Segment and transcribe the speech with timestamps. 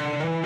[0.00, 0.39] Pod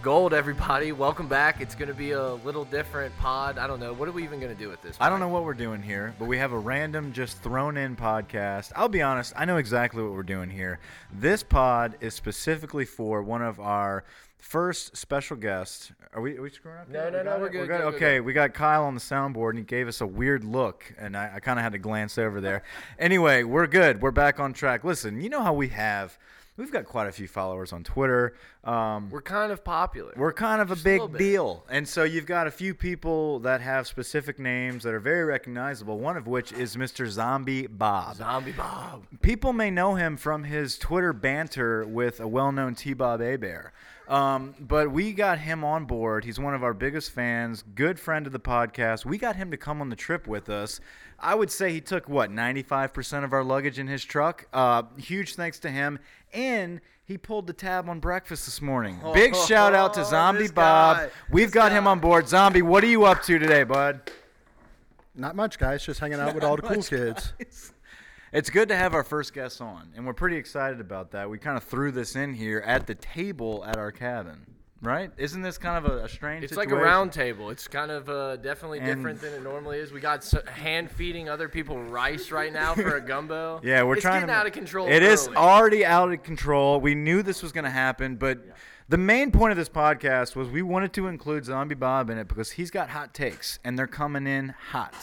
[0.00, 0.92] of Gold, everybody.
[0.92, 1.60] Welcome back.
[1.60, 3.58] It's going to be a little different pod.
[3.58, 3.92] I don't know.
[3.92, 4.96] What are we even going to do with this?
[4.98, 7.96] I don't know what we're doing here, but we have a random, just thrown in
[7.96, 8.72] podcast.
[8.74, 10.80] I'll be honest, I know exactly what we're doing here.
[11.12, 14.04] This pod is specifically for one of our
[14.38, 15.92] first special guests.
[16.14, 16.88] Are we, are we screwing up?
[16.88, 17.68] No, no, no, we're good, good?
[17.68, 18.24] good, good, okay, good.
[18.24, 21.32] we got Kyle on the soundboard, and he gave us a weird look, and I,
[21.34, 22.62] I kind of had to glance over there.
[22.98, 24.00] anyway, we're good.
[24.00, 24.82] We're back on track.
[24.82, 26.18] Listen, you know how we have.
[26.60, 28.34] We've got quite a few followers on Twitter.
[28.64, 30.12] Um, We're kind of popular.
[30.14, 31.18] we're kind of a Just a big bit.
[31.18, 31.64] deal.
[31.70, 35.98] And so you've got a few people that have specific names that are very recognizable,
[35.98, 37.06] one of which is Mr.
[37.08, 38.16] Zombie Bob.
[38.16, 39.04] Zombie Bob.
[39.22, 43.72] People may know him from his Twitter banter with a well known T Bob Hebert.
[44.10, 46.24] Um, but we got him on board.
[46.24, 49.04] He's one of our biggest fans, good friend of the podcast.
[49.04, 50.80] We got him to come on the trip with us.
[51.20, 54.46] I would say he took, what, 95% of our luggage in his truck?
[54.52, 56.00] Uh, huge thanks to him.
[56.32, 58.98] And he pulled the tab on breakfast this morning.
[59.14, 60.96] Big shout out to Zombie this Bob.
[60.96, 62.28] guy, We've this got him on board.
[62.28, 64.10] Zombie, what are you up to today, bud?
[65.14, 65.84] Not much, guys.
[65.84, 67.32] Just hanging out with all the cool kids.
[68.32, 71.28] It's good to have our first guest on, and we're pretty excited about that.
[71.28, 74.46] We kind of threw this in here at the table at our cabin,
[74.80, 75.10] right?
[75.16, 77.50] Isn't this kind of a, a strange It's like a round table.
[77.50, 79.90] It's kind of uh, definitely And- different than it normally is.
[79.90, 83.60] We got hand feeding other people rice right now for a gumbo.
[83.64, 84.86] Yeah, we're it's trying getting to out of control.
[84.88, 85.36] It is early.
[85.36, 86.80] already out of control.
[86.80, 88.38] We knew this was going to happen, but
[88.88, 92.28] the main point of this podcast was we wanted to include Zombie Bob in it
[92.28, 94.94] because he's got hot takes, and they're coming in hot.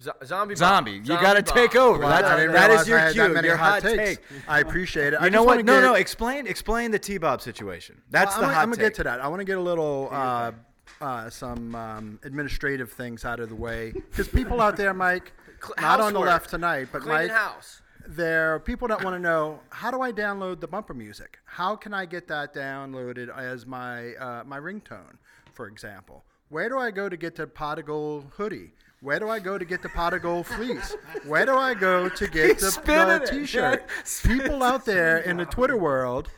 [0.00, 0.54] Z- zombie.
[0.54, 0.58] Bob.
[0.58, 1.54] Zombie, you Zombie gotta Bob.
[1.54, 1.98] take over.
[1.98, 4.20] Well, That- I didn't that is your cue, that your hot hot takes.
[4.20, 4.20] take.
[4.46, 5.16] I appreciate it.
[5.16, 5.56] I You just know what?
[5.56, 5.94] wanna No, get- no.
[5.94, 8.00] Explain, explain the T Bob situation.
[8.10, 8.84] That's Well, the I'm, hot I'm gonna take.
[8.86, 9.20] get to that.
[9.20, 10.52] I want to get a little uh,
[11.00, 15.74] uh, some um, administrative things out of the way because people out there, Mike, Cl-
[15.80, 17.82] not on the left tonight, but Cleaning Mike, house.
[18.06, 21.38] there are people that want to know how do I download the bumper music?
[21.44, 25.16] How can I get that downloaded as my uh, my ringtone,
[25.52, 26.24] for example?
[26.50, 28.72] Where do I go to get the pot of gold hoodie?
[29.00, 30.96] Where do I go to get the pot of gold fleece?
[31.24, 33.84] Where do I go to get He's the, the t-shirt?
[33.86, 34.36] yeah.
[34.36, 36.28] People out there in the Twitter world,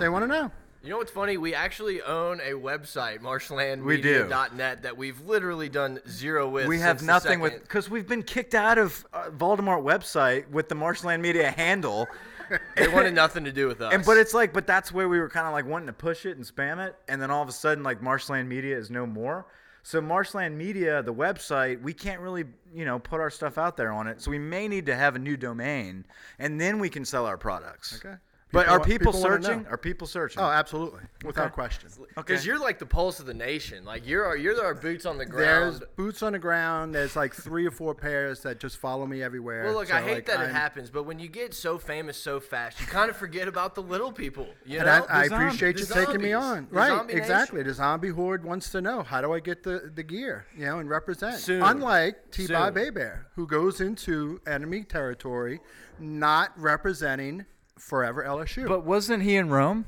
[0.00, 0.50] they want to know.
[0.82, 1.38] You know what's funny?
[1.38, 6.66] We actually own a website, We marshlandmedia.net, that we've literally done zero with.
[6.66, 10.46] We have since the nothing with because we've been kicked out of uh, Voldemort website
[10.50, 12.06] with the Marshland Media handle,
[12.76, 13.94] They wanted nothing to do with us.
[13.94, 16.26] and but it's like, but that's where we were kind of like wanting to push
[16.26, 19.06] it and spam it, and then all of a sudden, like Marshland Media is no
[19.06, 19.46] more.
[19.84, 23.92] So Marshland Media, the website, we can't really, you know, put our stuff out there
[23.92, 24.22] on it.
[24.22, 26.06] So we may need to have a new domain,
[26.38, 28.02] and then we can sell our products.
[28.02, 28.16] Okay.
[28.54, 29.66] But are people, people searching?
[29.68, 30.40] Are people searching?
[30.42, 31.54] Oh, absolutely, without Okay.
[31.54, 31.90] question.
[32.16, 33.84] because you're like the pulse of the nation.
[33.84, 35.44] Like you're our, you're our boots on the ground.
[35.44, 35.96] There's ground.
[35.96, 36.94] boots on the ground.
[36.94, 39.64] There's like three or four pairs that just follow me everywhere.
[39.64, 41.78] Well, look, So, I hate like, that it I'm- happens, but when you get so
[41.78, 44.48] famous so fast, you kind of forget about the little people.
[44.64, 46.68] You And know, I, I The appreciate the you taking me on.
[46.70, 47.58] The right, exactly.
[47.58, 47.68] nation.
[47.68, 50.78] The zombie horde wants to know how do I get the, the gear, you know,
[50.78, 51.36] and represent.
[51.38, 51.62] Soon.
[51.62, 52.46] Unlike T.
[52.46, 52.84] Bob Soon.
[52.84, 55.60] Hebert, who goes into enemy territory
[55.98, 57.46] not representing
[57.84, 58.66] forever LSU.
[58.66, 59.84] but wasn't he in Rome?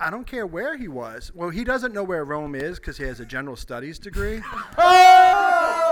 [0.00, 1.32] I don't care where he was.
[1.34, 4.40] Well, he doesn't know where Rome is because he has a general studies degree.
[4.78, 5.83] Oh!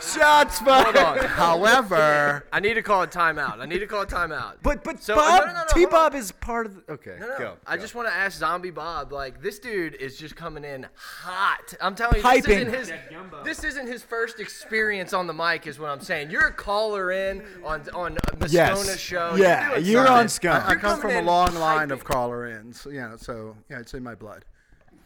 [0.00, 0.96] Shots fired.
[0.96, 1.24] Hold on.
[1.26, 3.58] However, I need to call a timeout.
[3.60, 4.54] I need to call a timeout.
[4.62, 6.74] But but So- Bob no, no, no, no, T Bob is part of.
[6.86, 7.38] The, okay, No, no.
[7.38, 7.56] go.
[7.66, 7.82] I go.
[7.82, 9.12] just want to ask Zombie Bob.
[9.12, 11.74] Like this dude is just coming in hot.
[11.80, 12.70] I'm telling you, Piping.
[12.70, 13.44] this isn't his.
[13.44, 16.30] This isn't his first experience on the mic, is what I'm saying.
[16.30, 18.78] You're a caller in on on the Yes.
[18.86, 19.34] Stona show.
[19.36, 20.62] Yeah, doing you're on Scum.
[20.64, 21.92] I, I come from a long line hyping.
[21.92, 22.86] of caller ins.
[22.86, 24.44] You know, so yeah, it's in my blood.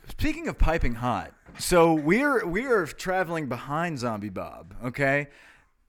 [0.09, 5.29] Speaking of piping hot, so we're we are traveling behind Zombie Bob, okay,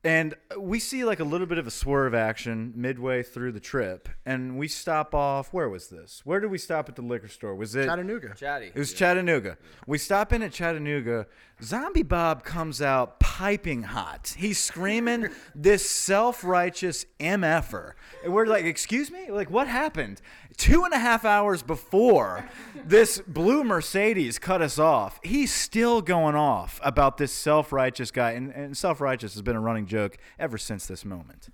[0.04, 4.07] and we see like a little bit of a swerve action midway through the trip,
[4.25, 5.51] and we stop off.
[5.54, 6.21] Where was this?
[6.25, 7.56] Where did we stop at the liquor store?
[7.56, 8.36] Was it Chattanooga.
[8.36, 8.68] Chatty.
[8.68, 9.57] It was Chattanooga.
[9.88, 11.25] We stop in at Chattanooga.
[11.62, 14.36] Zombie Bob comes out piping hot.
[14.38, 17.94] He's screaming this self-righteous mf'er,
[18.24, 19.31] and we're like, "Excuse me?
[19.31, 20.22] Like, what happened?"
[20.59, 22.45] Two and a half hours before
[22.85, 28.51] this blue Mercedes cut us off, he's still going off about this self-righteous guy, and,
[28.51, 31.47] and self-righteous has been a running joke ever since this moment.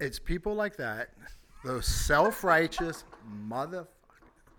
[0.00, 1.10] It's people like that,
[1.64, 3.86] those self-righteous mother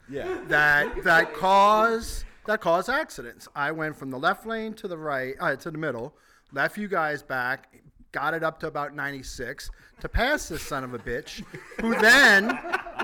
[0.09, 0.39] Yeah.
[0.47, 3.49] that that cause that cause accidents.
[3.53, 6.15] I went from the left lane to the right, uh, to the middle,
[6.53, 7.75] left you guys back,
[8.13, 9.69] got it up to about 96
[9.99, 11.43] to pass this son of a bitch,
[11.81, 12.57] who then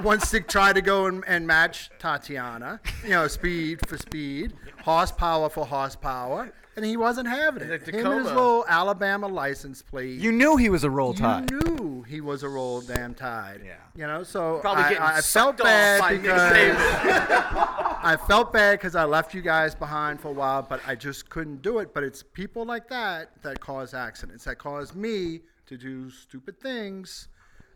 [0.04, 4.54] wants to try to go and, and match Tatiana, you know, speed for speed,
[4.84, 7.86] horsepower for horsepower, and he wasn't having it.
[7.86, 8.42] The Him and his Tacoma.
[8.42, 10.20] little Alabama license plate.
[10.20, 11.52] You knew he was a roll You tide.
[11.52, 13.62] knew he was a roll damn tide.
[13.66, 13.76] Yeah.
[13.96, 16.76] You know, so Probably I, getting I felt sucked off bad by Nick because Saban.
[18.04, 21.30] I felt bad because I left you guys behind for a while, but I just
[21.30, 21.94] couldn't do it.
[21.96, 27.28] But it's people like that that cause accidents, that cause me to do stupid things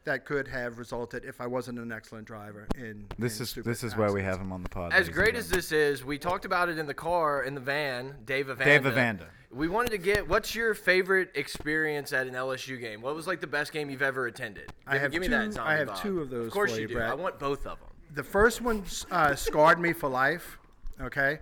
[0.03, 2.67] that could have resulted if I wasn't an excellent driver.
[2.77, 4.93] In This in is stupid this is why we have him on the pod.
[4.93, 8.15] As great as this is, we talked about it in the car, in the van.
[8.25, 8.65] Dave Aranda.
[8.65, 9.27] Dave Aranda.
[9.53, 13.01] We wanted to get what's your favorite experience at an LSU game?
[13.01, 14.71] What was like the best game you've ever attended?
[14.87, 15.53] I Give- have give me two- that.
[15.53, 15.97] Zombie I have Bob.
[16.01, 16.93] two of those Of course for you you, do.
[16.95, 17.09] Brett.
[17.11, 17.89] I want both of them.
[18.13, 20.57] The first one uh, scarred me for life.
[20.99, 21.39] Okay,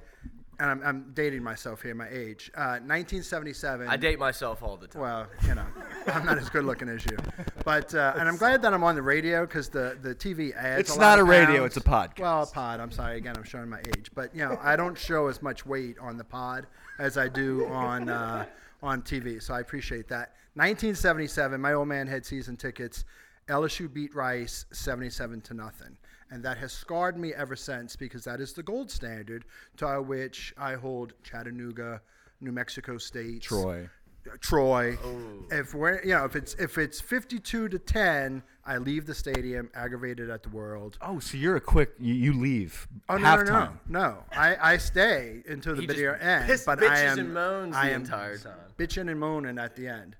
[0.59, 2.51] and I'm, I'm dating myself here, my age.
[2.53, 3.87] Uh, 1977.
[3.87, 5.01] I date myself all the time.
[5.01, 5.65] Well, you know,
[6.07, 7.17] I'm not as good looking as you,
[7.63, 10.81] but uh, and I'm glad that I'm on the radio because the the TV ads.
[10.81, 11.77] It's a not of a radio, pounds.
[11.77, 12.19] it's a podcast.
[12.19, 12.79] Well, a pod.
[12.79, 13.35] I'm sorry again.
[13.37, 16.23] I'm showing my age, but you know, I don't show as much weight on the
[16.25, 16.67] pod
[16.99, 18.45] as I do on uh,
[18.83, 19.41] on TV.
[19.41, 20.33] So I appreciate that.
[20.55, 21.59] 1977.
[21.61, 23.05] My old man had season tickets.
[23.47, 25.97] LSU beat Rice 77 to nothing.
[26.31, 29.45] And that has scarred me ever since because that is the gold standard
[29.77, 32.01] to which I hold Chattanooga,
[32.39, 33.89] New Mexico State, Troy.
[34.29, 34.97] Uh, Troy.
[35.03, 35.17] Oh.
[35.49, 39.71] If we're you know if it's if it's 52 to 10, I leave the stadium
[39.73, 40.97] aggravated at the world.
[41.01, 41.93] Oh, so you're a quick.
[41.99, 43.45] You, you leave Oh no, halftime.
[43.47, 44.23] no, no, no!
[44.33, 47.87] I, I stay until the He video just ends, but I am and moans I
[47.87, 48.53] the am entire time.
[48.77, 50.15] bitching and moaning at the end.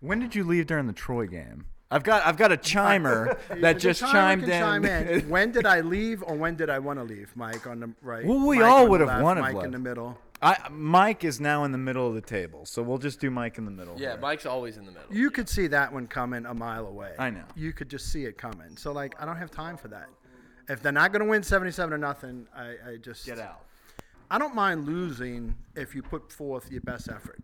[0.00, 1.64] When did you leave during the Troy game?
[1.90, 4.60] I've got I've got a chimer that just chimed can in.
[4.60, 5.28] chime in.
[5.28, 7.32] when did I leave, or when did I want to leave?
[7.34, 8.24] Mike on the right.
[8.24, 9.66] Well, we Mike all would have left, wanted Mike left.
[9.66, 10.18] in the middle.
[10.40, 13.58] I, Mike is now in the middle of the table, so we'll just do Mike
[13.58, 13.94] in the middle.
[13.98, 14.20] yeah, here.
[14.20, 15.12] Mike's always in the middle.
[15.12, 17.14] You could see that one coming a mile away.
[17.18, 17.42] I know.
[17.56, 18.76] You could just see it coming.
[18.76, 20.08] So like, I don't have time for that.
[20.68, 23.62] If they're not going to win 77 or nothing, I, I just Get out.
[24.30, 27.42] I don't mind losing if you put forth your best effort,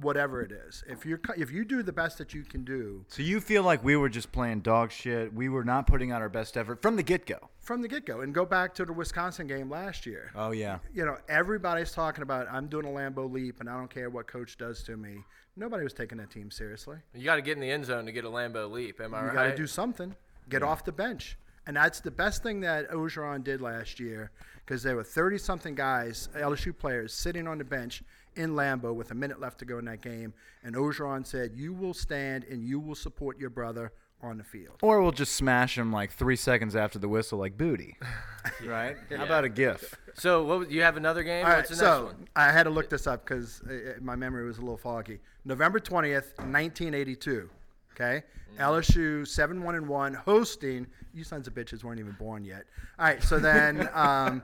[0.00, 0.84] whatever it is.
[0.88, 3.62] If you are if you do the best that you can do So you feel
[3.62, 5.32] like we were just playing dog shit?
[5.34, 7.50] We were not putting out our best effort from the get go.
[7.60, 10.30] from the get go, and go back to the Wisconsin game last year.
[10.34, 10.78] Oh yeah.
[10.94, 14.26] You know, everybody's talking about I'm doing a Lambeau leap, and I don't care what
[14.26, 15.24] coach does to me.
[15.56, 16.98] Nobody was taking that team seriously.
[17.14, 19.00] You got to get in the end zone to get a Lambeau leap.
[19.00, 19.34] Am I You right?
[19.34, 20.14] got to do something.
[20.48, 21.36] Get off the bench.
[21.66, 24.30] And that's the best thing that Orgeron did last year
[24.64, 28.02] because there were 30 something guys, LSU players, sitting on the bench
[28.36, 30.32] in Lambeau with a minute left to go in that game.
[30.62, 33.92] And Orgeron said, You will stand and you will support your brother
[34.22, 34.76] on the field.
[34.82, 37.96] Or we'll just smash him like three seconds after the whistle, like booty.
[38.66, 38.96] right?
[39.16, 39.94] How about a GIF?
[40.14, 40.58] So, what?
[40.60, 41.44] was- You have another game?
[41.44, 42.28] All right, What's the so next one?
[42.36, 43.62] I had to look this up because
[44.00, 45.20] my memory was a little foggy.
[45.44, 47.48] November 20th, 1982.
[47.94, 48.22] Okay?
[48.58, 50.86] LSU 7 1 and 1, hosting.
[51.14, 52.64] You sons of bitches weren't even born yet.
[52.98, 54.42] All right, so then um,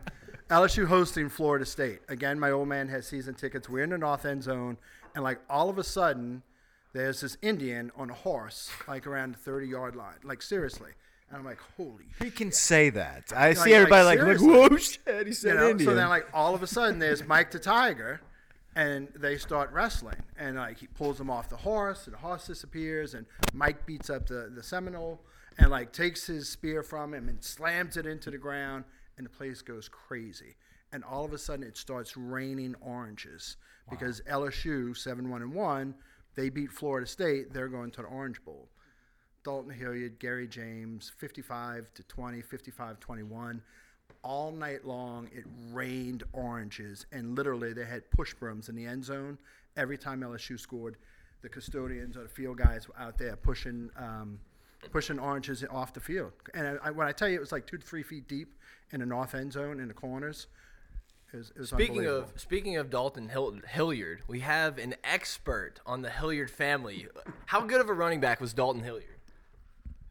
[0.51, 2.01] LSU hosting Florida State.
[2.09, 3.69] Again, my old man has season tickets.
[3.69, 4.77] We're in the north end zone,
[5.15, 6.43] and like all of a sudden,
[6.93, 10.19] there's this Indian on a horse, like around the 30 yard line.
[10.23, 10.93] Like, seriously.
[11.29, 13.33] And I'm like, holy He can say that.
[13.35, 15.91] I see like, everybody like, like, whoa, shit, he said you know, Indian.
[15.91, 18.21] so then like all of a sudden there's Mike the Tiger,
[18.77, 22.47] and they start wrestling, and like he pulls him off the horse, and the horse
[22.47, 25.21] disappears, and Mike beats up the the Seminole,
[25.59, 28.85] and like takes his spear from him and slams it into the ground,
[29.17, 30.57] and the place goes crazy,
[30.93, 33.57] and all of a sudden it starts raining oranges
[33.91, 35.95] because LSU seven one and one,
[36.35, 38.69] they beat Florida State, they're going to the Orange Bowl.
[39.45, 43.63] Dalton Hilliard, Gary James, 55 to 20, 55 21.
[44.25, 49.05] All night long, it rained oranges, and literally they had push brooms in the end
[49.05, 49.39] zone.
[49.77, 50.97] Every time LSU scored,
[51.43, 54.41] the custodians or the field guys were out there pushing, um,
[54.93, 56.33] pushing oranges off the field.
[56.55, 58.55] And I, when I tell you it was like two to three feet deep
[58.93, 60.47] in the north end zone in the corners,
[61.33, 65.81] it was, it was Speaking of speaking of Dalton Hill- Hilliard, we have an expert
[65.85, 67.09] on the Hilliard family.
[67.47, 69.11] How good of a running back was Dalton Hilliard?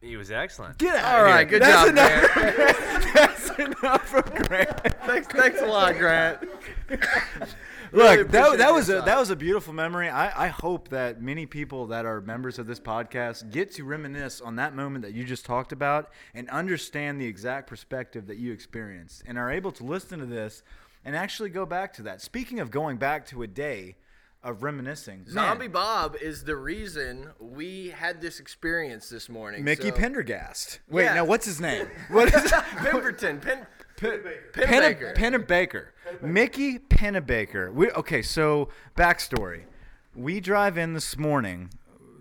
[0.02, 0.76] He was excellent.
[0.78, 1.34] Get out All of here.
[1.36, 2.32] right, good That's job, enough.
[2.34, 2.56] Grant.
[3.14, 4.80] That's enough from Grant.
[5.06, 6.46] thanks, thanks a lot, Grant.
[7.92, 10.08] Look, appreciate that, that was a that was a beautiful memory.
[10.08, 14.40] I, I hope that many people that are members of this podcast get to reminisce
[14.40, 18.52] on that moment that you just talked about and understand the exact perspective that you
[18.52, 20.62] experienced and are able to listen to this
[21.04, 22.20] and actually go back to that.
[22.20, 23.96] Speaking of going back to a day,
[24.46, 25.24] of reminiscing.
[25.24, 29.64] Man, Zombie Bob is the reason we had this experience this morning.
[29.64, 30.78] Mickey so- Pendergast.
[30.88, 31.14] Wait, Yeah.
[31.14, 31.88] now what's his name?
[32.10, 33.66] What is Pemberton, Pen,
[33.96, 34.20] Penn,
[34.52, 35.14] Pennebaker.
[35.16, 35.84] Pennebaker.
[36.22, 37.72] Mickey Pennebaker.
[37.72, 38.22] We okay.
[38.22, 39.62] So backstory:
[40.14, 41.70] We drive in this morning.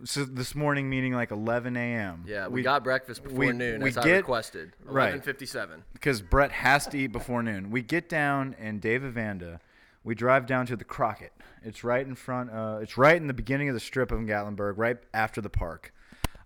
[0.03, 2.25] So this morning meaning like 11 a.m.
[2.27, 4.74] Yeah, we, got breakfast before we- noon we as I get- requested.
[4.86, 5.15] right.
[5.20, 5.82] 11:57.
[5.94, 7.72] because Brett has to eat before noon.
[7.72, 9.60] We get down in Dave Aranda.
[10.03, 11.34] We drive down to the Crockett.
[11.63, 12.51] It's right in front.
[12.51, 15.91] Uh, it's right in the beginning of the strip of Gatlinburg, right after the park.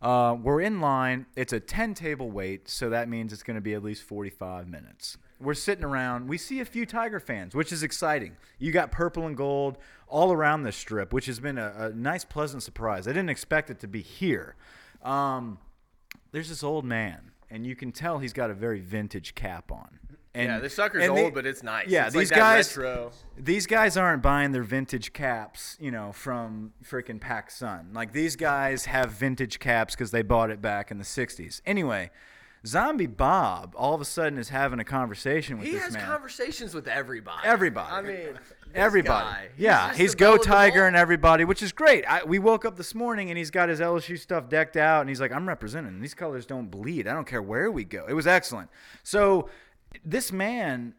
[0.02, 1.26] Uh, we're in line.
[1.36, 4.68] It's a 10 table wait, so that means it's going to be at least 45
[4.68, 5.18] minutes.
[5.42, 6.28] We're sitting around.
[6.28, 8.38] We see a few Tiger fans, which is exciting.
[8.58, 9.78] You got purple and gold
[10.08, 13.08] all around this strip, which has been a, a nice, pleasant surprise.
[13.08, 14.56] I didn't expect it to be here.
[15.02, 15.60] Um,
[16.32, 20.00] there's this old man, and you can tell he's got a very vintage cap on.
[20.36, 21.88] And, Yeah, this sucker's old, but it's nice.
[21.88, 22.78] Yeah, It's these that guys,
[23.38, 27.90] these guys aren't buying their vintage caps, you know, from freaking Pac Sun.
[27.94, 31.62] Like these guys have vintage caps because they bought it back in the '60s.
[31.66, 32.12] Anyway,
[32.66, 36.06] Zombie Bob all of a sudden is having a conversation with He this has man.
[36.06, 37.40] conversations with everybody.
[37.48, 37.92] Everybody.
[37.92, 38.40] I mean,
[38.76, 39.26] Everybody.
[39.26, 42.06] guy, yeah, just he's Go belle of the Tiger and everybody, which is great.
[42.06, 45.10] I, we woke up this morning and he's got his LSU stuff decked out, and
[45.10, 46.00] he's like, "I'm representing.
[46.02, 47.08] These colors don't bleed.
[47.08, 48.70] I don't care where we go." It was excellent.
[49.02, 49.50] So
[50.04, 50.94] this man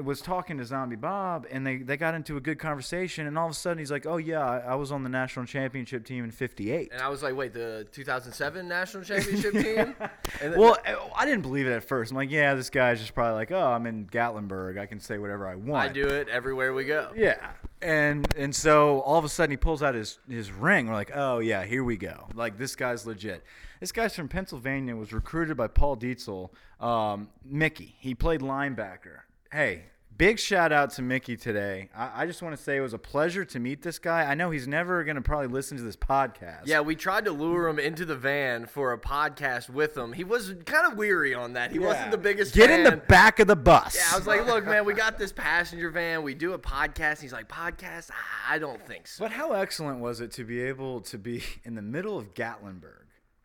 [0.00, 3.46] was talking to Zombie Bob, and they, they got into a good conversation, and all
[3.46, 6.24] of a sudden he's like, "Oh yeah, I, I was on the national championship team
[6.24, 9.94] in '58." And I was like, wait, the 2007 national championship team?
[10.40, 10.76] And th- Well,
[11.14, 12.10] I didn't believe it at first.
[12.10, 14.78] I'm like, "Yeah, this guy's just probably like, oh, I'm in Gatlinburg.
[14.80, 17.12] I can say whatever I want." I do it everywhere we go.
[17.14, 17.52] Yeah.
[17.80, 20.88] And and so all of a sudden he pulls out his, his ring.
[20.88, 22.26] We're like, oh yeah, here we go.
[22.34, 23.44] Like this guy's legit.
[23.78, 24.96] This guy's from Pennsylvania.
[24.96, 26.50] Was recruited by Paul Dietzel.
[26.80, 27.94] Um, Mickey.
[28.00, 29.18] He played linebacker.
[29.54, 29.84] Hey,
[30.16, 31.88] big shout out to Mickey today.
[31.96, 34.22] I, I just want to say it was a pleasure to meet this guy.
[34.24, 36.62] I know he's never gonna probably listen to this podcast.
[36.64, 40.12] Yeah, we tried to lure him into the van for a podcast with him.
[40.12, 41.70] He was kind of weary on that.
[41.70, 42.80] He wasn't the biggest Get fan.
[42.80, 43.94] in the back of the bus.
[43.94, 46.24] Yeah, I was like, look, man, we got this passenger van.
[46.24, 47.20] We do a podcast.
[47.20, 48.10] He's like, podcast?
[48.12, 49.22] Ah, I don't think so.
[49.22, 53.04] But how excellent was it to be able to be in the middle of Gatlinburg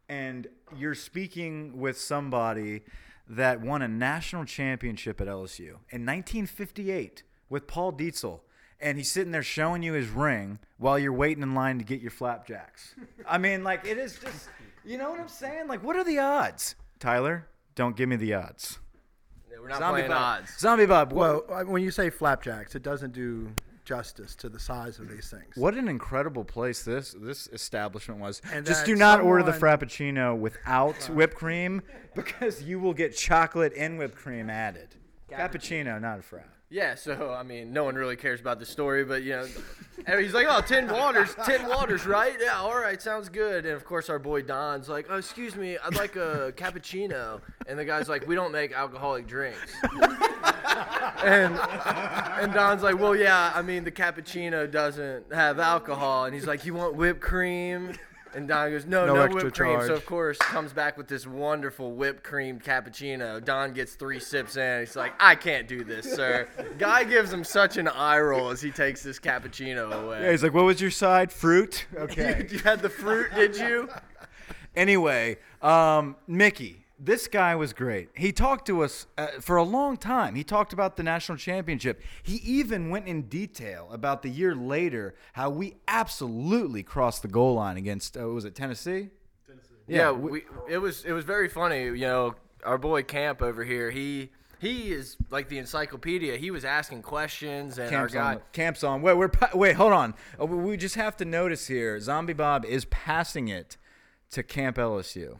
[0.09, 2.81] and you're speaking with somebody
[3.29, 8.39] that won a national championship at LSU in 1958 with Paul Dietzel.
[8.81, 11.99] And he's sitting there showing you his ring while you're waiting in line to get
[12.01, 12.95] your flapjacks.
[13.27, 14.47] I mean, like, it is just,
[14.85, 15.67] you know what I'm saying?
[15.67, 16.75] Like, what are the odds?
[16.97, 17.45] Tyler,
[17.75, 18.79] don't give me the odds.
[19.61, 20.39] We're not Zombie playing Bob.
[20.41, 20.57] odds.
[20.57, 23.51] Zombie Bob, what, Well, when you say flapjacks, it doesn't do
[23.89, 25.55] justice to the size of these things.
[25.55, 28.39] What an incredible place this this establishment was.
[28.53, 31.81] And Just do not order the frappuccino without whipped cream
[32.13, 34.95] because you will get chocolate and whipped cream added.
[35.31, 36.58] Cappuccino, not a frap.
[36.71, 39.47] Yeah, so I mean, no one really cares about the story, but you know,
[40.19, 42.35] he's like, "Oh, tin waters, tin waters, right?
[42.39, 45.79] Yeah, all right, sounds good." And of course, our boy Don's like, "Oh, excuse me,
[45.83, 49.73] I'd like a cappuccino," and the guy's like, "We don't make alcoholic drinks."
[51.23, 56.45] and and Don's like, "Well, yeah, I mean, the cappuccino doesn't have alcohol," and he's
[56.45, 57.93] like, "You want whipped cream?"
[58.33, 59.81] And Don goes, no, No no, whipped cream.
[59.81, 63.43] So of course comes back with this wonderful whipped cream cappuccino.
[63.43, 64.81] Don gets three sips in.
[64.81, 66.47] He's like, I can't do this, sir.
[66.77, 70.23] Guy gives him such an eye roll as he takes this cappuccino away.
[70.23, 71.31] Yeah, he's like, "What was your side?
[71.31, 72.47] Fruit." Okay.
[72.49, 73.89] you had the fruit, did you?
[74.75, 78.09] anyway, um, Mickey, this guy was great.
[78.13, 80.35] He talked to us uh, for a long time.
[80.35, 82.01] He talked about the national championship.
[82.21, 87.55] He even went in detail about the year later how we absolutely crossed the goal
[87.55, 88.17] line against.
[88.17, 89.09] Uh, was it Tennessee?
[89.47, 89.73] Tennessee.
[89.87, 91.85] Yeah, we, it was it was very funny.
[91.85, 94.29] You know, our boy Camp over here, he
[94.59, 96.35] he is like the encyclopedia.
[96.35, 98.33] He was asking questions, and Camps our guy.
[98.35, 98.41] on.
[98.51, 99.01] Camps on.
[99.01, 99.75] Wait, we're wait.
[99.77, 100.13] Hold on.
[100.39, 101.99] Uh, we we just have to notice here.
[101.99, 103.77] Zombie Bob is passing it
[104.31, 105.37] to Camp LSU.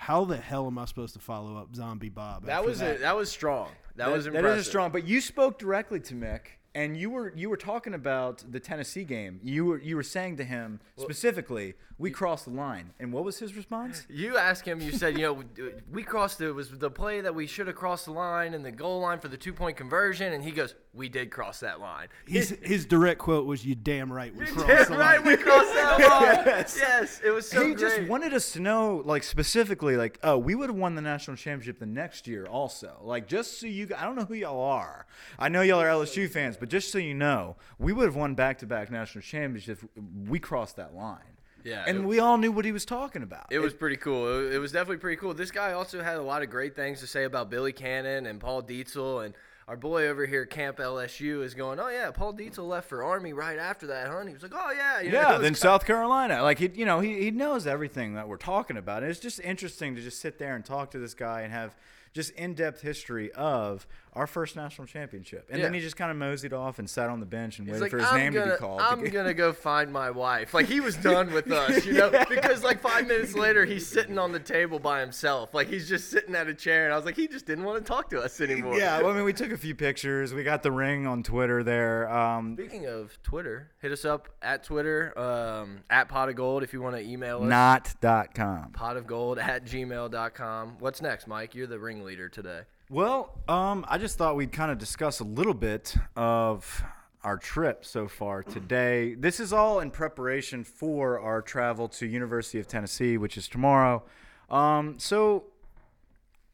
[0.00, 2.46] How the hell am I supposed to follow up Zombie Bob?
[2.46, 3.68] That after was a, that was strong.
[3.96, 4.58] That, was impressive.
[4.58, 4.90] is a strong.
[4.92, 6.40] But you spoke directly to Mick,
[6.74, 9.40] and you were you were talking about the Tennessee game.
[9.42, 13.40] You were you were saying to him specifically, "We crossed the line." And what was
[13.40, 14.06] his response?
[14.08, 14.80] You asked him.
[14.80, 15.44] You said, you know,
[15.92, 16.40] we crossed.
[16.40, 19.18] It was the play that we should have crossed the line and the goal line
[19.20, 20.32] for the two point conversion.
[20.32, 24.12] And he goes, "We did cross that line." His, his direct quote was, "You damn
[24.12, 26.44] right we crossed Yeah, the right, line." we crossed that line.
[26.46, 26.76] Yes.
[26.80, 27.20] yes.
[27.24, 27.78] it was so he great.
[27.78, 31.36] just wanted us to know, like specifically, like, oh, we would have won the national
[31.36, 32.96] championship the next year, also.
[33.02, 35.06] Like, just so you, I don't know who y'all are.
[35.38, 38.34] I know y'all are LSU fans, but just so you know, we would have won
[38.34, 39.82] back-to-back national championships.
[39.82, 39.88] if
[40.28, 41.18] We crossed that line.
[41.62, 43.46] Yeah, and it- we all knew what he was talking about.
[43.50, 44.46] It was pretty cool.
[44.46, 45.34] It, it was definitely pretty cool.
[45.34, 48.40] This guy also had a lot of great things to say about Billy Cannon and
[48.40, 49.34] Paul Dietzel and
[49.70, 53.32] our boy over here, Camp LSU, is going, oh yeah, Paul Dietzel left for Army
[53.32, 54.18] right after that, huh?
[54.18, 56.42] And he was like, oh yeah, you Yeah, was then South Carolina.
[56.42, 59.04] Like he, you know, he, he knows everything that we're talking about.
[59.04, 61.76] And it's just interesting to just sit there and talk to this guy and have
[62.12, 65.48] just in-depth history of our first national championship.
[65.50, 67.80] And then he just kind of moseyed off and sat on the bench and He's
[67.80, 68.80] waited like, for his I'm name gonna, to be called.
[68.80, 70.52] I'm gonna go find my wife.
[70.52, 74.18] Like he was done with us, you know, because like five minutes later, he's sitting
[74.18, 75.54] on the table by himself.
[75.54, 77.78] Like he's just sitting at a chair, and I was like, he just didn't want
[77.78, 78.76] to talk to us anymore.
[78.76, 80.34] yeah, well, I mean, we took a few pictures.
[80.34, 82.08] We got the ring on Twitter there.
[82.12, 86.72] Um, Speaking of Twitter, hit us up at Twitter, um, at pot of gold if
[86.72, 87.48] you want to email us.
[87.48, 88.72] not.com.
[88.72, 90.76] pot of gold at gmail.com.
[90.80, 91.54] What's next, Mike?
[91.54, 92.62] You're the ringleader today.
[92.88, 96.82] Well, um, I just thought we'd kind of discuss a little bit of
[97.22, 99.14] our trip so far today.
[99.14, 104.02] This is all in preparation for our travel to University of Tennessee, which is tomorrow.
[104.48, 105.44] Um, so,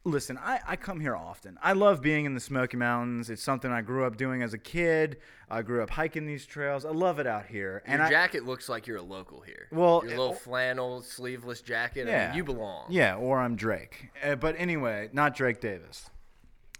[0.07, 1.57] listen, I, I come here often.
[1.61, 3.29] I love being in the Smoky Mountains.
[3.29, 5.17] It's something I grew up doing as a kid.
[5.49, 6.85] I grew up hiking these trails.
[6.85, 7.83] I love it out here.
[7.85, 9.67] Your And I, jacket looks like you're a local here.
[9.71, 12.07] Well, your little flannel sleeveless jacket.
[12.07, 12.27] I Yeah.
[12.29, 12.85] mean, you belong.
[12.89, 14.09] Yeah, or I'm Drake.
[14.23, 16.09] Uh, but anyway, not Drake Davis.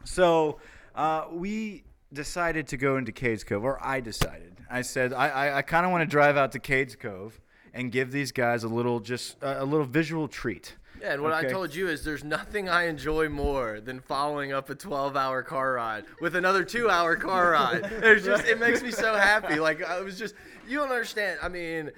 [0.04, 0.60] So
[0.96, 4.58] uh, we decided to go into Cades Cove, or I decided.
[4.70, 7.40] I said I, I, I kind of want to drive out to Cades Cove
[7.74, 10.76] and give these guys a little just uh, a little visual treat.
[11.02, 14.70] Yeah, and what I told you is there's nothing I enjoy more than following up
[14.70, 17.92] a 12-hour car ride with another two-hour car ride.
[18.04, 19.60] It's just it makes me so happy.
[19.60, 20.36] Like I was just
[20.68, 21.40] you don't understand.
[21.42, 21.92] I mean,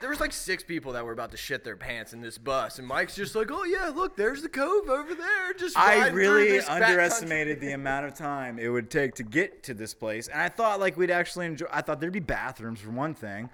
[0.00, 2.78] there was like six people that were about to shit their pants in this bus,
[2.78, 6.60] and Mike's just like, "Oh yeah, look, there's the cove over there." Just I really
[6.60, 10.48] underestimated the amount of time it would take to get to this place, and I
[10.48, 11.66] thought like we'd actually enjoy.
[11.70, 13.48] I thought there'd be bathrooms for one thing.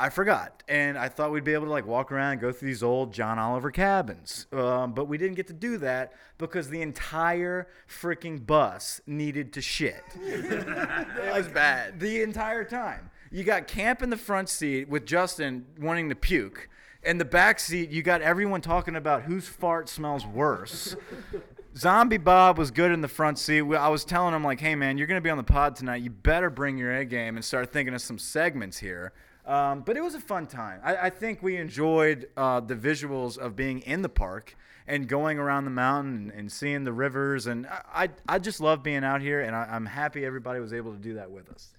[0.00, 2.68] I forgot, and I thought we'd be able to like walk around and go through
[2.68, 6.82] these old John Oliver cabins, um, but we didn't get to do that because the
[6.82, 10.02] entire freaking bus needed to shit.
[10.22, 11.98] It was bad.
[12.00, 13.10] the entire time.
[13.32, 16.68] You got Camp in the front seat with Justin wanting to puke.
[17.02, 20.94] In the back seat, you got everyone talking about whose fart smells worse.
[21.76, 23.62] Zombie Bob was good in the front seat.
[23.62, 26.02] We- I was telling him like, "Hey man, you're gonna be on the pod tonight.
[26.02, 29.12] You better bring your A game and start thinking of some segments here."
[29.48, 30.80] Um, but it was a fun time.
[30.84, 34.54] I, I think we enjoyed uh, the visuals of being in the park
[34.86, 37.46] and going around the mountain and, and seeing the rivers.
[37.46, 40.74] And I, I, I just love being out here, and I, I'm happy everybody was
[40.74, 41.70] able to do that with us.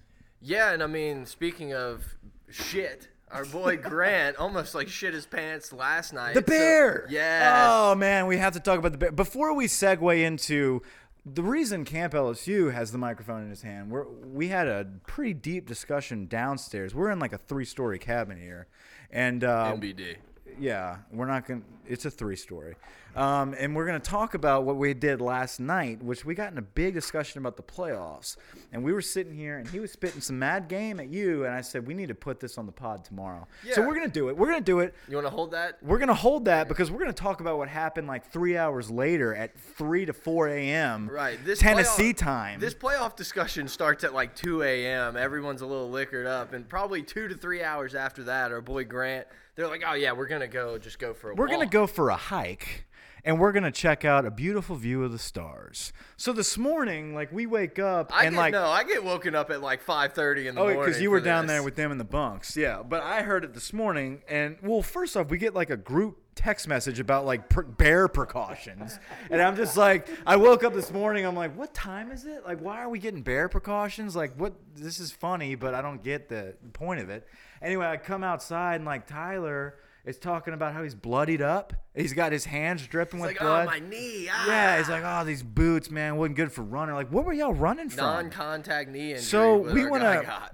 [0.42, 2.16] Yeah, and I mean, speaking of
[2.48, 6.34] shit, our boy Grant almost like shit his pants last night.
[6.34, 7.06] The so- bear.
[7.08, 7.66] yes.
[7.68, 10.82] Oh man, we have to talk about the bear before we segue into
[11.26, 13.90] the reason Camp LSU has the microphone in his hand.
[13.90, 16.94] We're we had a pretty deep discussion downstairs.
[16.94, 18.66] We're in like a three-story cabin here,
[19.10, 20.16] and uh, NBD.
[20.58, 21.62] yeah, we're not gonna.
[21.86, 22.76] It's a three-story,
[23.16, 26.58] um, and we're gonna talk about what we did last night, which we got in
[26.58, 28.36] a big discussion about the playoffs.
[28.72, 31.54] And we were sitting here, and he was spitting some mad game at you, and
[31.54, 33.46] I said we need to put this on the pod tomorrow.
[33.64, 33.74] Yeah.
[33.74, 34.36] So we're gonna do it.
[34.36, 34.94] We're gonna do it.
[35.08, 35.78] You want to hold that?
[35.82, 39.34] We're gonna hold that because we're gonna talk about what happened like three hours later
[39.34, 41.08] at three to four a.m.
[41.08, 41.38] Right.
[41.44, 42.60] This Tennessee playoff- time.
[42.60, 45.16] This playoff discussion starts at like 2 a.m.
[45.16, 48.84] Everyone's a little liquored up, and probably two to three hours after that, our boy
[48.84, 51.86] Grant, they're like, "Oh yeah, we're gonna go, just go for a we're gonna go
[51.86, 52.86] for a hike
[53.24, 55.92] and we're gonna check out a beautiful view of the stars.
[56.16, 59.34] So this morning, like we wake up I and get like no, I get woken
[59.34, 60.80] up at like 5:30 in the oh, morning.
[60.80, 61.54] Oh, because you were down this.
[61.54, 62.56] there with them in the bunks.
[62.56, 65.76] Yeah, but I heard it this morning, and well, first off, we get like a
[65.76, 68.98] group text message about like pr- bear precautions,
[69.30, 72.44] and I'm just like, I woke up this morning, I'm like, what time is it?
[72.44, 74.16] Like, why are we getting bear precautions?
[74.16, 74.54] Like, what?
[74.74, 77.26] This is funny, but I don't get the point of it.
[77.62, 81.72] Anyway, I come outside and like Tyler is talking about how he's bloodied up.
[81.94, 83.66] He's got his hands dripping It's with like, blood.
[83.68, 84.28] oh my knee.
[84.32, 84.46] Ah.
[84.48, 86.94] yeah, he's like, oh, these boots, man, wasn't good for running.
[86.94, 88.04] Like, what were y'all running from?
[88.04, 89.22] non-contact knee injury.
[89.22, 90.50] So we our wanna-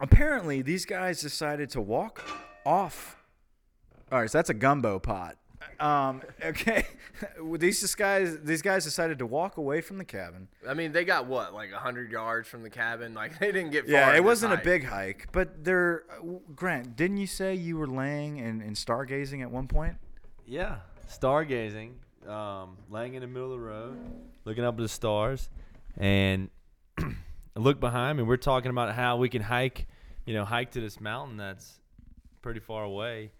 [0.00, 2.22] apparently these guys decided to walk
[2.64, 3.16] off.
[4.12, 5.36] All right, so that's a gumbo pot.
[5.80, 6.86] Um, okay,
[7.58, 10.48] these guys these guys decided to walk away from the cabin.
[10.68, 13.14] I mean, they got what, like hundred yards from the cabin.
[13.14, 13.92] Like they didn't get far.
[13.92, 14.64] Yeah, it wasn't a hike.
[14.64, 16.96] big hike, but they're uh, Grant.
[16.96, 19.96] Didn't you say you were laying and, and stargazing at one point?
[20.46, 20.76] Yeah,
[21.08, 21.92] stargazing,
[22.28, 23.96] um, laying in the middle of the road,
[24.44, 25.48] looking up at the stars,
[25.96, 26.50] and
[26.98, 27.06] I
[27.56, 28.24] look behind me.
[28.24, 29.86] We're talking about how we can hike,
[30.26, 31.80] you know, hike to this mountain that's
[32.42, 33.30] pretty far away,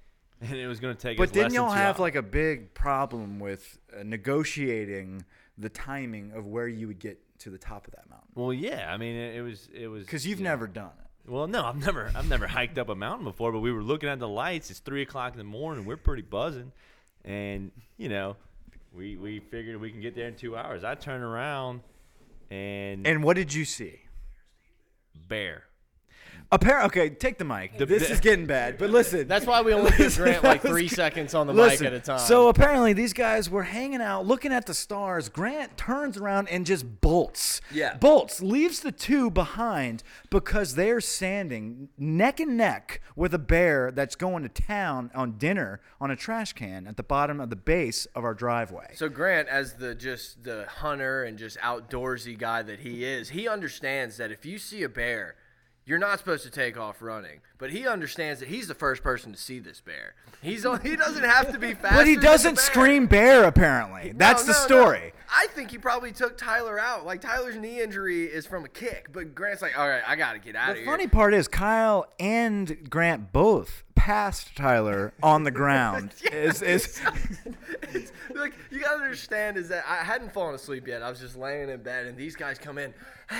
[0.50, 1.26] and it was going to take us.
[1.26, 5.24] But didn't y'all have like a big problem with uh, negotiating
[5.58, 8.28] the timing of where you would get to the top of that mountain?
[8.34, 8.92] Well, yeah.
[8.92, 11.30] I mean, it, it was it was Because you've you know, never done it.
[11.30, 14.08] Well, no, I've never I've never hiked up a mountain before, but we were looking
[14.08, 14.70] at the lights.
[14.70, 15.86] It's three o'clock in the morning.
[15.86, 16.72] We're pretty buzzing,
[17.24, 18.36] and you know,
[18.92, 20.84] we we figured we can get there in two hours.
[20.84, 21.80] I turn around,
[22.50, 24.00] and, And what did you see?
[25.28, 25.64] bear.
[26.52, 27.76] Apparently, okay, take the mic.
[27.78, 29.26] this is getting bad, but listen.
[29.26, 32.18] That's why we only give Grant like three seconds on the mic at a time.
[32.18, 35.28] So apparently these guys were hanging out, looking at the stars.
[35.28, 37.60] Grant turns around and just bolts.
[37.72, 37.96] Yeah.
[37.96, 44.14] Bolts, leaves the two behind because they're standing neck and neck with a bear that's
[44.16, 48.06] going to town on dinner on a trash can at the bottom of the base
[48.14, 48.92] of our driveway.
[48.94, 53.48] So Grant, as the just the hunter and just outdoorsy guy that he is, he
[53.48, 55.36] understands that if you see a bear,
[55.86, 57.40] you're not supposed to take off running.
[57.58, 60.14] But he understands that he's the first person to see this bear.
[60.42, 61.94] He's on, he doesn't have to be fast.
[61.96, 64.12] but he doesn't scream bear, apparently.
[64.14, 65.12] That's the story.
[65.34, 67.04] I think he probably took Tyler out.
[67.04, 70.38] Like Tyler's knee injury is from a kick, but Grant's like, all right, I gotta
[70.38, 70.84] get out of here.
[70.84, 76.12] The funny part is Kyle and Grant both passed Tyler on the ground.
[76.30, 77.00] is, is,
[78.34, 81.02] like you gotta understand is that I hadn't fallen asleep yet.
[81.02, 82.92] I was just laying in bed, and these guys come in.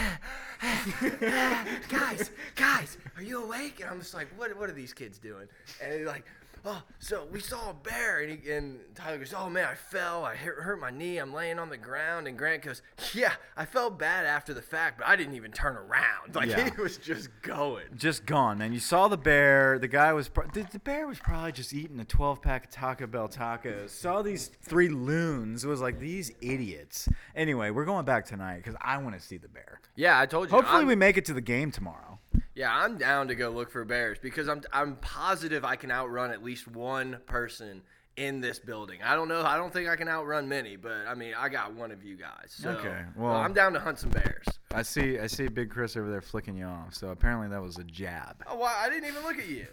[1.91, 3.81] guys, guys, are you awake?
[3.81, 4.57] And I'm just like, what?
[4.59, 5.49] What are these kids doing?
[5.83, 6.25] And they're like,
[6.65, 10.25] oh, so we saw a bear, and, he, and Tyler goes, oh man, I fell,
[10.25, 13.65] I hurt, hurt my knee, I'm laying on the ground, and Grant goes, yeah, I
[13.65, 16.35] felt bad after the fact, but I didn't even turn around.
[16.35, 16.71] Like Yeah.
[16.75, 17.85] he was just going.
[17.97, 18.73] just gone, man.
[18.73, 19.79] You saw the bear.
[19.79, 22.71] The guy was pro- the, the bear was probably just eating a 12 pack of
[22.71, 23.91] Taco Bell tacos.
[23.91, 25.65] Saw these three loons.
[25.65, 27.09] It was like these idiots.
[27.37, 29.81] Anyway, we're going back tonight because I want to see the bear.
[29.97, 30.51] Yeah, I told you.
[30.57, 32.14] Hopefully, I'm- we make it to the game tomorrow.
[32.55, 36.31] Yeah, I'm down to go look for bears because I'm I'm positive I can outrun
[36.31, 37.83] at least one person
[38.17, 39.01] in this building.
[39.03, 39.43] I don't know.
[39.43, 42.17] I don't think I can outrun many, but I mean, I got one of you
[42.17, 42.47] guys.
[42.57, 44.47] So, Okay, well, well- I'm down to hunt some bears.
[44.73, 45.19] I see.
[45.19, 46.95] I see Big Chris over there flicking you off.
[46.95, 48.43] So apparently that was a jab.
[48.47, 49.67] Oh, wow, I didn't even look at you.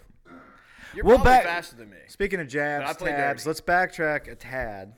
[0.96, 1.98] You're We'll probably back- faster than me.
[2.08, 3.50] Speaking of But jabs, tabs, dirty.
[3.50, 4.94] let's backtrack a tad,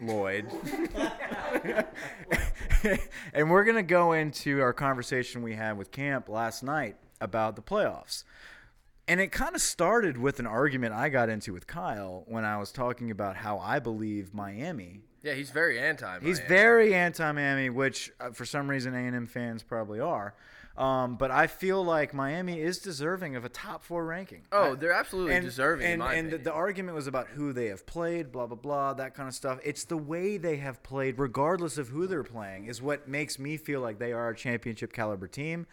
[0.00, 0.46] Lloyd.
[3.34, 7.56] and we're going to go into our conversation we had with Camp last night about
[7.56, 8.22] the playoffs.
[9.08, 12.56] And it kind of started with an argument I got into with Kyle when I
[12.56, 15.00] was talking about how I believe Miami.
[15.22, 16.06] Yeah, he's very anti.
[16.06, 16.26] Miami.
[16.26, 20.34] He's very anti-Miami, which uh, for some reason A&M fans probably are.
[20.76, 24.42] Um, but I feel like Miami is deserving of a top four ranking.
[24.50, 25.86] Oh, I- they're absolutely deserving.
[25.88, 28.94] in And, and the, the argument was about who they have played, blah blah blah,
[28.94, 29.60] that kind of stuff.
[29.64, 33.56] It's the way they have played, regardless of who they're playing, is what makes me
[33.56, 35.66] feel like they are a championship caliber team.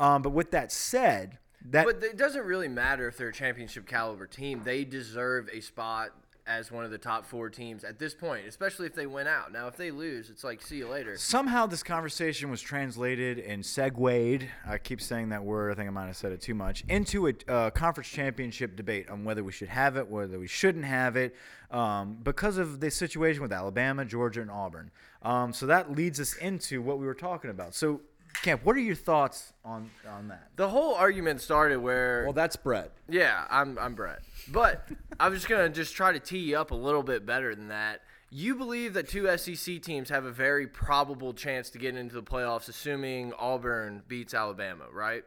[0.00, 3.86] Um, but with that said, that But it doesn't really matter if they're a championship
[3.86, 4.62] caliber team.
[4.64, 6.10] They deserve a spot
[6.46, 9.52] as one of the top four teams at this point, especially if they win out.
[9.52, 11.16] Now, if they lose, it's like see you later.
[11.16, 14.48] somehow this conversation was translated and segued.
[14.66, 15.70] I keep saying that word.
[15.70, 19.08] I think I might have said it too much into a uh, conference championship debate
[19.10, 21.36] on whether we should have it, whether we shouldn't have it,
[21.70, 24.90] um, because of the situation with Alabama, Georgia, and Auburn.
[25.22, 27.74] Um, so that leads us into what we were talking about.
[27.74, 28.00] So,
[28.42, 30.48] Camp, what are your thoughts on on that?
[30.56, 32.90] The whole argument started where Well, that's Brett.
[33.08, 34.20] Yeah, I'm I'm Brett.
[34.48, 34.88] But
[35.18, 37.68] I was just gonna just try to tee you up a little bit better than
[37.68, 38.00] that.
[38.30, 42.22] You believe that two SEC teams have a very probable chance to get into the
[42.22, 45.24] playoffs, assuming Auburn beats Alabama, right?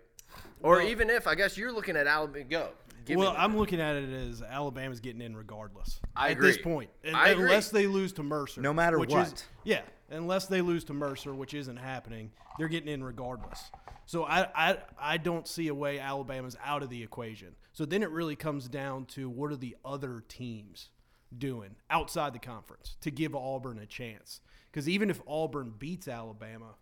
[0.61, 2.45] Or Well- even if I guess you're looking at Alabama.
[2.45, 2.69] Go.
[3.05, 3.35] Give well.
[3.37, 5.99] I'm looking at it as Alabama's getting in regardless.
[6.15, 6.63] I at this agree.
[6.63, 7.43] point, Un- I agree.
[7.45, 8.61] unless they lose to Mercer.
[8.61, 9.27] No matter which what.
[9.27, 13.71] Is, yeah, unless they lose to Mercer, which isn't happening, they're getting in regardless.
[14.05, 17.55] So I, I I don't see a way Alabama's out of the equation.
[17.71, 20.89] So then it really comes down to what are the other teams
[21.37, 24.41] doing outside the conference to give Auburn a chance?
[24.71, 26.75] Because even if Auburn beats Alabama,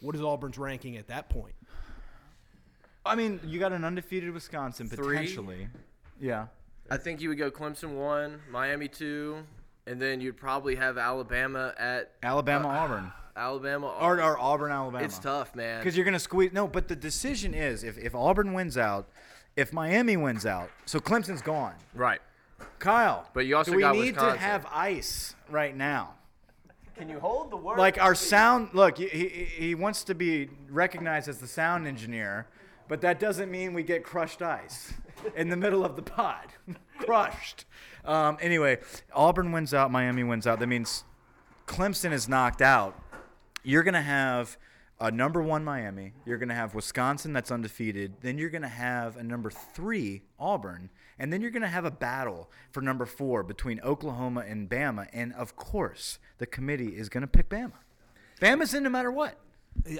[0.00, 1.54] what is Auburn's ranking at that point?
[3.08, 5.16] I mean, you got an undefeated Wisconsin Three?
[5.16, 5.68] potentially.
[6.20, 6.46] Yeah.
[6.90, 9.38] I think you would go Clemson one, Miami two,
[9.86, 13.86] and then you'd probably have Alabama at Alabama, uh, Auburn, Alabama.
[14.00, 15.04] or, or Auburn, Alabama.
[15.04, 15.80] it's tough, man.
[15.80, 16.52] Because you're going to squeeze.
[16.52, 19.08] No, but the decision is if, if Auburn wins out,
[19.56, 21.74] if Miami wins out, so Clemson's gone.
[21.94, 22.20] right.
[22.80, 23.28] Kyle.
[23.34, 24.34] But you also do we got need Wisconsin.
[24.34, 26.14] to have ice right now?
[26.96, 27.78] Can you hold the word?
[27.78, 28.70] Like our sound.
[28.72, 32.46] Look, he, he, he wants to be recognized as the sound engineer,
[32.88, 34.94] but that doesn't mean we get crushed ice
[35.36, 36.46] in the middle of the pod.
[36.98, 37.64] crushed.
[38.04, 38.78] Um, anyway,
[39.14, 39.90] Auburn wins out.
[39.90, 40.60] Miami wins out.
[40.60, 41.04] That means
[41.66, 42.98] Clemson is knocked out.
[43.62, 44.56] You're going to have
[45.00, 46.12] a number one Miami.
[46.24, 48.14] You're going to have Wisconsin that's undefeated.
[48.20, 50.90] Then you're going to have a number three Auburn.
[51.18, 55.08] And then you're going to have a battle for number four between Oklahoma and Bama.
[55.12, 57.72] And of course, the committee is going to pick Bama.
[58.40, 59.38] Bama's in no matter what.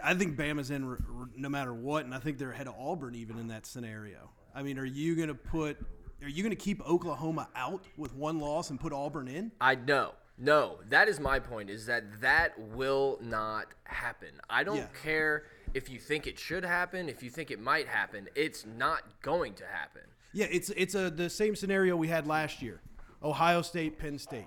[0.03, 2.75] I think Bama's in r- r- no matter what, and I think they're ahead of
[2.79, 4.31] Auburn even in that scenario.
[4.55, 5.79] I mean, are you going to put?
[6.23, 9.53] Are you going to keep Oklahoma out with one loss and put Auburn in?
[9.61, 10.13] I know.
[10.37, 11.71] No, that is my point.
[11.71, 14.29] Is that that will not happen.
[14.51, 14.87] I don't Yeah.
[15.03, 18.29] care if you think it should happen, if you think it might happen.
[18.35, 20.03] It's not going to happen.
[20.33, 22.81] Yeah, it's it's a the same scenario we had last year.
[23.23, 24.47] Ohio State, Penn State.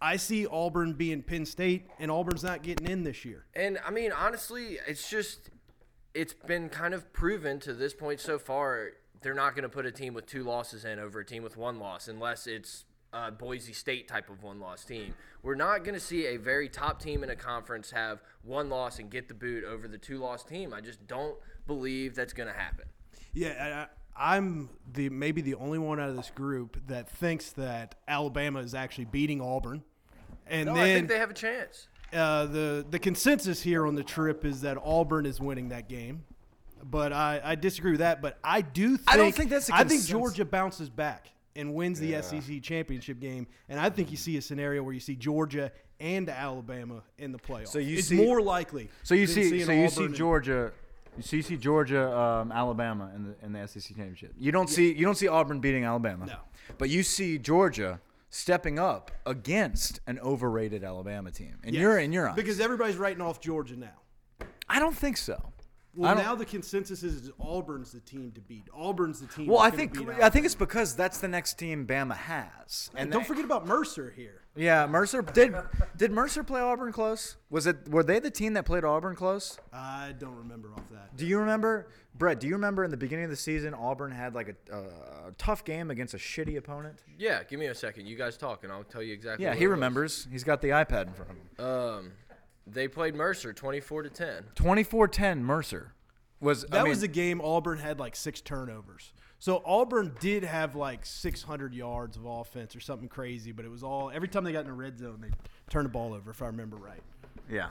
[0.00, 3.46] I see Auburn being Penn State, and Auburn's not getting in this year.
[3.54, 5.50] And I mean, honestly, it's just
[6.14, 8.90] it's been kind of proven to this point so far.
[9.20, 11.56] They're not going to put a team with two losses in over a team with
[11.56, 15.14] one loss unless it's a Boise State type of one loss team.
[15.42, 18.98] We're not going to see a very top team in a conference have one loss
[18.98, 20.72] and get the boot over the two loss team.
[20.72, 22.86] I just don't believe that's going to happen.
[23.32, 27.94] Yeah, I, I'm the maybe the only one out of this group that thinks that
[28.08, 29.82] Alabama is actually beating Auburn,
[30.46, 31.88] and No, then I think they have a chance.
[32.12, 36.24] uh, the the consensus here on the trip is that Auburn is winning that game.
[36.82, 38.22] But I, I disagree with that.
[38.22, 40.04] But I do think I don't think that's a I think.
[40.04, 44.42] Georgia bounces back and wins the SEC championship game, and I think you see a
[44.42, 47.68] scenario where you see Georgia and Alabama in the playoffs.
[47.68, 48.88] So you it's see- more likely.
[49.02, 50.72] So you than see, so you Auburn see and- Georgia,
[51.20, 54.32] see, you see Georgia, um, Alabama in the in the SEC championship.
[54.38, 56.26] You don't see you don't see Auburn beating Alabama.
[56.26, 56.36] No.
[56.78, 58.00] but you see Georgia
[58.30, 61.80] stepping up against an overrated Alabama team, and Yes.
[61.80, 62.36] you're in your eyes.
[62.36, 64.46] because everybody's writing off Georgia now.
[64.68, 65.52] I don't think so.
[65.98, 68.64] I Well, now the consensus is, is Auburn's the team to beat.
[68.72, 69.46] Auburn's the team.
[69.48, 72.16] Well, I that's gonna think beat I think it's because that's the next team Bama
[72.16, 72.90] has.
[72.94, 74.42] And don't they- forget about Mercer here.
[74.56, 75.54] Yeah, Mercer did.
[75.96, 77.36] Did Mercer play Auburn close?
[77.48, 77.88] Was it?
[77.88, 79.56] Were they the team that played Auburn close?
[79.72, 81.16] I don't remember off that.
[81.16, 82.40] Do you remember, Brett?
[82.40, 84.78] Do you remember in the beginning of the season, Auburn had like a, a,
[85.28, 87.04] a tough game against a shitty opponent?
[87.16, 88.06] Yeah, give me a second.
[88.06, 89.44] You guys talk, and I'll tell you exactly.
[89.44, 89.72] Yeah, what he it was.
[89.72, 90.28] remembers.
[90.30, 91.64] He's got the iPad in front of him.
[91.64, 92.12] Um,
[92.72, 94.44] they played Mercer, twenty-four to ten.
[94.56, 95.92] 24-10 Mercer
[96.40, 96.64] was.
[96.64, 99.12] That I mean, was a game Auburn had like six turnovers.
[99.40, 103.84] So Auburn did have like 600 yards of offense or something crazy, but it was
[103.84, 105.30] all every time they got in the red zone, they
[105.70, 107.02] turned the ball over, if I remember right.
[107.48, 107.68] Yeah.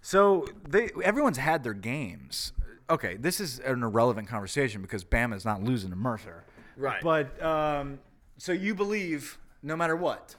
[0.00, 2.52] So they everyone's had their games.
[2.88, 6.44] Okay, this is an irrelevant conversation because Bama's not losing to Mercer.
[6.76, 7.02] Right.
[7.02, 7.98] But um,
[8.38, 10.36] so you believe no matter what.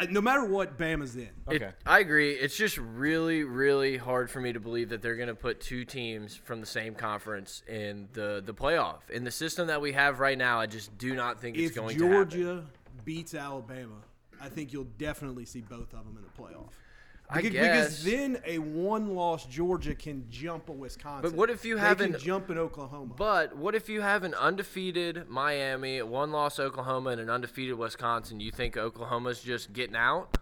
[0.00, 1.22] I, no matter what, Bama's in.
[1.22, 1.32] It-
[1.62, 1.70] Okay.
[1.84, 2.32] I agree.
[2.32, 5.84] It's just really, really hard for me to believe that they're going to put two
[5.84, 9.08] teams from the same conference in the the playoff.
[9.10, 11.76] In the system that we have right now, I just do not think it's If
[11.76, 12.30] going to happen.
[12.30, 12.64] Georgia
[13.04, 13.96] beats Alabama,
[14.40, 16.70] I think you'll definitely see both of them in the playoff.
[17.32, 18.02] I Because, guess.
[18.02, 21.30] because then a one-loss Georgia can jump a Wisconsin.
[21.30, 23.14] But what if you have an- jump in Oklahoma?
[23.16, 28.40] But what if you have an undefeated Miami, one loss Oklahoma, and an undefeated Wisconsin?
[28.40, 30.38] You think Oklahoma's just getting out?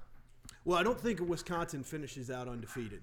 [0.64, 3.00] well, I don't think Wisconsin finishes out undefeated.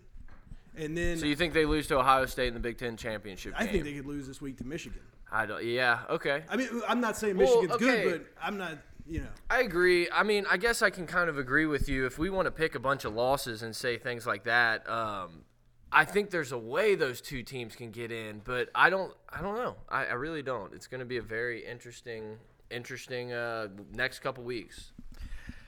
[0.78, 3.54] And then So you think they lose to Ohio State in the Big Ten championship
[3.56, 3.72] I game?
[3.72, 5.02] think they could lose this week to Michigan.
[5.32, 5.64] I don't.
[5.64, 6.02] Yeah.
[6.10, 6.44] Okay.
[6.50, 8.04] I mean, I'm not saying Well, Michigan's okay.
[8.04, 9.30] good, but I'm not, you know.
[9.50, 10.10] I agree.
[10.12, 12.06] I mean, I guess I can kind of agree with you.
[12.06, 15.44] If we want to pick a bunch of losses and say things like that, um,
[15.92, 19.14] I think there's a way those two teams can get in, but I don't.
[19.30, 19.76] I don't know.
[19.90, 20.74] I, I really don't.
[20.74, 22.38] It's going to be a very interesting,
[22.70, 24.92] interesting uh, next couple weeks.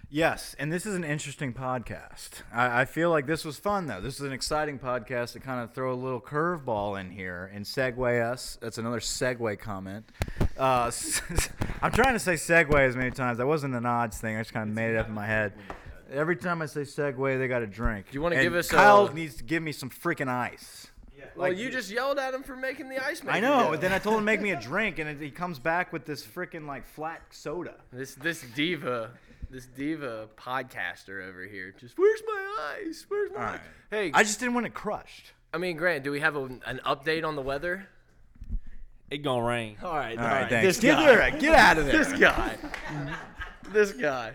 [0.10, 2.30] Yes, and this is an interesting podcast.
[2.54, 4.00] I, I feel like this was fun though.
[4.00, 7.66] This is an exciting podcast to kind of throw a little curveball in here and
[7.66, 8.58] segue us.
[8.62, 10.10] That's another segue comment.
[10.58, 10.92] Uh,
[11.82, 13.38] I'm trying to say segue as many times.
[13.38, 14.36] That wasn't an odds thing.
[14.36, 15.54] I just kind of made it up in my head.
[16.12, 18.08] Every time I say segue, they got a drink.
[18.12, 20.88] Do you wanna give us Kyle a- needs to give me some freaking ice.
[21.18, 21.26] Yeah.
[21.36, 23.22] well, you just yelled at him for making the ice.
[23.28, 23.64] I know.
[23.66, 23.70] go.
[23.72, 26.06] but Then I told him make me a drink, and it, he comes back with
[26.06, 27.76] this freaking like flat soda.
[27.92, 29.12] This this diva,
[29.50, 31.74] this diva podcaster over here.
[31.80, 33.06] Just where's my ice?
[33.08, 33.38] Where's my?
[33.38, 33.62] Right.
[33.92, 35.34] Hey, I just didn't want it crushed.
[35.54, 37.88] I mean, Grant, do we have a, an update on the weather?
[39.10, 39.78] It gonna rain.
[39.82, 40.66] All right, All right, thanks.
[40.68, 41.06] This Get, guy.
[41.06, 42.04] there, get out of there.
[42.04, 42.58] this guy.
[43.72, 44.34] this guy.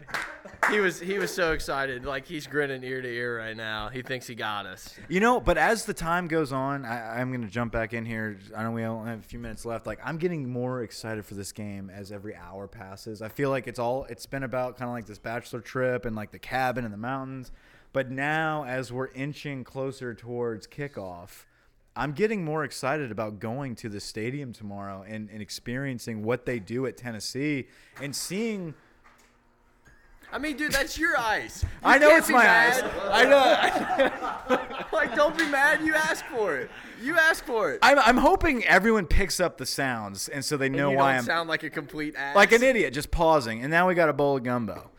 [0.71, 3.89] He was he was so excited, like he's grinning ear to ear right now.
[3.89, 4.95] He thinks he got us.
[5.09, 8.07] You know, but as the time goes on, I, I'm going to jump back in
[8.07, 8.39] here.
[8.57, 9.87] I know we only have a few minutes left.
[9.87, 13.23] Like, I'm getting more excited for this game as every hour passes.
[13.23, 16.15] I feel like it's all it's been about kind of like this bachelor trip and
[16.15, 17.51] like the cabin in the mountains.
[17.93, 21.45] But now, as we're inching closer towards kickoff,
[21.95, 26.59] I'm getting more excited about going to the stadium tomorrow and, and experiencing what they
[26.59, 27.69] do at Tennessee
[28.01, 28.75] and seeing.
[30.33, 31.63] I mean, dude, that's your ice.
[31.65, 32.83] You I know it's my ice.
[33.11, 34.87] I know.
[34.97, 35.85] like, don't be mad.
[35.85, 36.71] You asked for it.
[37.03, 37.81] You asked for it.
[37.83, 41.11] I'm, I'm hoping everyone picks up the sounds, and so they And know you why
[41.13, 42.35] don't I'm sound like a complete ass.
[42.35, 43.61] like an idiot, just pausing.
[43.61, 44.91] And now we got a bowl of gumbo.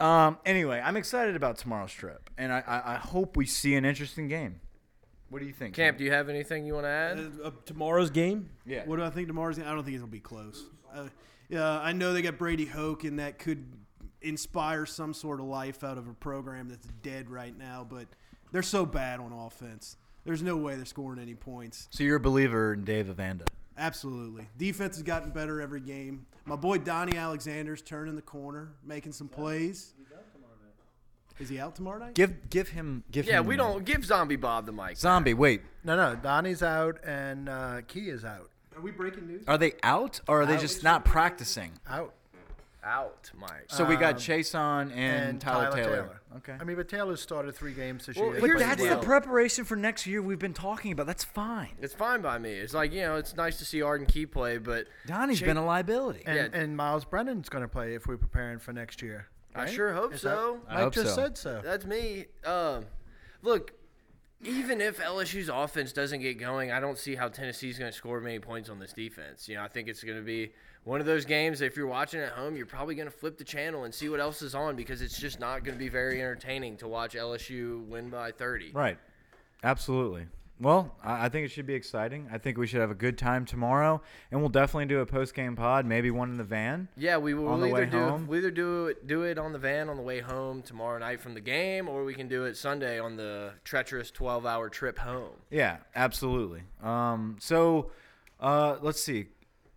[0.00, 3.84] Um, anyway, I'm excited about tomorrow's trip, and I, I, I hope we see an
[3.84, 4.60] interesting game.
[5.30, 5.74] What do you think?
[5.74, 7.18] Camp, do you have anything you want to add?
[7.18, 8.48] Uh, uh, tomorrow's game?
[8.64, 8.84] Yeah.
[8.86, 9.66] What do I think tomorrow's game?
[9.66, 10.64] I don't think it'll be close.
[10.92, 11.08] Uh,
[11.48, 13.64] yeah, I know they got Brady Hoke, and that could
[14.22, 17.86] inspire some sort of life out of a program that's dead right now.
[17.88, 18.06] But
[18.52, 19.96] they're so bad on offense.
[20.24, 21.88] There's no way they're scoring any points.
[21.90, 23.44] So you're a believer in Dave Aranda.
[23.76, 24.48] Absolutely.
[24.58, 26.26] Defense has gotten better every game.
[26.44, 29.94] My boy Donnie Alexander's turning the corner, making some plays.
[31.40, 32.14] Is he out tomorrow night?
[32.14, 34.96] Give give him give Yeah, him we don't give Zombie Bob the mic.
[34.96, 35.62] Zombie, wait.
[35.84, 36.16] No, no.
[36.16, 38.50] Donnie's out and uh, Key is out.
[38.76, 39.44] Are we breaking news?
[39.48, 41.72] Are they out or are they just not practicing?
[41.88, 42.14] Out.
[42.84, 43.64] Out, Mike.
[43.66, 46.20] So we got Um, Chase on and, Tyler, Taylor.
[46.38, 46.54] Okay.
[46.58, 48.40] I mean, but Taylor's started three games this Well, year.
[48.40, 48.98] but here's the that's the deal.
[49.00, 51.06] preparation for next year we've been talking about.
[51.06, 51.74] That's fine.
[51.82, 52.52] It's fine by me.
[52.52, 55.56] It's like you know, it's nice to see Arden Key play, but Donnie's Cha- been
[55.56, 56.22] a liability.
[56.24, 56.58] and, yeah.
[56.60, 59.26] and Myles Brennan's going to play if we're preparing for next year.
[59.54, 60.60] I sure hope Is that- so.
[60.68, 61.22] I Mike hope just so.
[61.22, 61.60] said so.
[61.64, 62.26] That's me.
[62.44, 62.86] Um,
[63.42, 63.72] look,
[64.44, 68.20] even if LSU's offense doesn't get going, I don't see how Tennessee's going to score
[68.20, 69.48] many points on this defense.
[69.48, 70.52] You know, I think it's going to be
[70.84, 71.60] one of those games.
[71.60, 74.20] If you're watching at home, you're probably going to flip the channel and see what
[74.20, 77.84] else is on because it's just not going to be very entertaining to watch LSU
[77.88, 78.70] win by 30.
[78.72, 78.98] Right.
[79.64, 80.26] Absolutely.
[80.60, 82.28] Well, I I think it should be exciting.
[82.32, 85.34] I think we should have a good time tomorrow, and we'll definitely do a post
[85.34, 86.88] game pod, maybe one in the van.
[86.96, 88.26] Yeah, we will On the either way do home?
[88.26, 91.20] we either do it do it on the van on the way home tomorrow night
[91.20, 94.98] from the game, or we can do it Sunday on the treacherous 12 hour trip
[94.98, 95.30] home.
[95.50, 96.62] Yeah, absolutely.
[96.82, 97.90] Um, so
[98.40, 99.26] uh, let's see.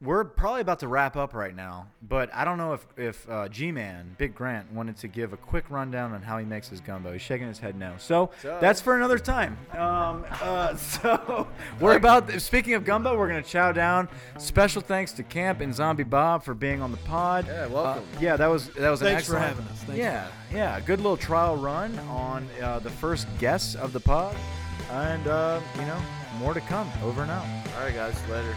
[0.03, 3.47] We're probably about to wrap up right now, but I don't know if if uh,
[3.49, 7.13] G-Man Big Grant wanted to give a quick rundown on how he makes his gumbo.
[7.13, 7.93] He's shaking his head no.
[7.99, 9.59] So So- that's for another time.
[9.73, 11.47] Um, uh, so
[11.79, 12.31] we're about.
[12.41, 14.09] Speaking of gumbo, we're gonna chow down.
[14.39, 17.45] Special thanks to Camp and Zombie Bob for being on the pod.
[17.45, 18.03] Yeah, welcome.
[18.03, 19.83] Uh, yeah, that was that was an Thanks for having us.
[19.83, 24.35] Thank yeah, yeah, good little trial run on uh, the first guests of the pod,
[24.89, 26.01] and uh, you know
[26.39, 26.89] more to come.
[27.03, 27.45] Over and out.
[27.77, 28.55] All right, guys, later.